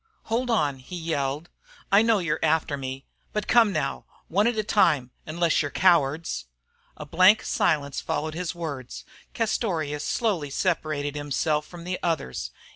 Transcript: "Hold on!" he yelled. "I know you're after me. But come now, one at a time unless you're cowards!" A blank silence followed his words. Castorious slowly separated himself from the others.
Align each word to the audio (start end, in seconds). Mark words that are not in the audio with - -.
"Hold 0.33 0.49
on!" 0.49 0.77
he 0.79 0.95
yelled. 0.95 1.47
"I 1.91 2.01
know 2.01 2.17
you're 2.17 2.39
after 2.41 2.75
me. 2.75 3.05
But 3.33 3.47
come 3.47 3.71
now, 3.71 4.05
one 4.29 4.47
at 4.47 4.57
a 4.57 4.63
time 4.63 5.11
unless 5.27 5.61
you're 5.61 5.69
cowards!" 5.69 6.47
A 6.97 7.05
blank 7.05 7.43
silence 7.43 8.01
followed 8.01 8.33
his 8.33 8.55
words. 8.55 9.05
Castorious 9.35 10.03
slowly 10.03 10.49
separated 10.49 11.13
himself 11.15 11.67
from 11.67 11.83
the 11.83 11.99
others. 12.01 12.49